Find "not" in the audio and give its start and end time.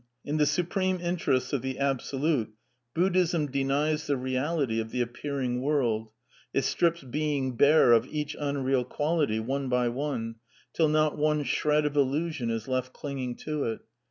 10.89-11.19